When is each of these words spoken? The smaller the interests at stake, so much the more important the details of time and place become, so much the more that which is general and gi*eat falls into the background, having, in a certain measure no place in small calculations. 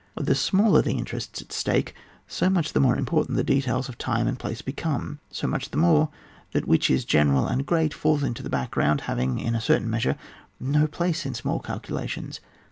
The 0.19 0.33
smaller 0.33 0.81
the 0.81 0.95
interests 0.97 1.43
at 1.43 1.51
stake, 1.51 1.93
so 2.25 2.49
much 2.49 2.73
the 2.73 2.79
more 2.79 2.97
important 2.97 3.37
the 3.37 3.43
details 3.43 3.87
of 3.87 3.99
time 3.99 4.25
and 4.25 4.39
place 4.39 4.63
become, 4.63 5.19
so 5.29 5.45
much 5.45 5.69
the 5.69 5.77
more 5.77 6.09
that 6.53 6.67
which 6.67 6.89
is 6.89 7.05
general 7.05 7.45
and 7.45 7.67
gi*eat 7.69 7.93
falls 7.93 8.23
into 8.23 8.41
the 8.41 8.49
background, 8.49 9.01
having, 9.01 9.37
in 9.37 9.53
a 9.53 9.61
certain 9.61 9.91
measure 9.91 10.17
no 10.59 10.87
place 10.87 11.23
in 11.23 11.35
small 11.35 11.59
calculations. 11.59 12.39